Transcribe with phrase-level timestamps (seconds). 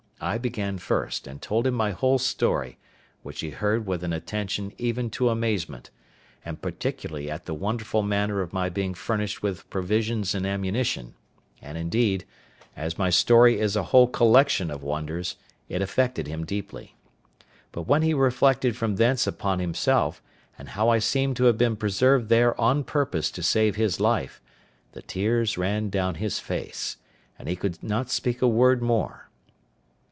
[0.23, 2.77] I began first, and told him my whole history,
[3.23, 8.53] which he heard with an attention even to amazement—and particularly at the wonderful manner of
[8.53, 11.15] my being furnished with provisions and ammunition;
[11.59, 12.25] and, indeed,
[12.77, 15.37] as my story is a whole collection of wonders,
[15.69, 16.95] it affected him deeply.
[17.71, 20.21] But when he reflected from thence upon himself,
[20.55, 24.39] and how I seemed to have been preserved there on purpose to save his life,
[24.91, 26.97] the tears ran down his face,
[27.39, 29.27] and he could not speak a word more.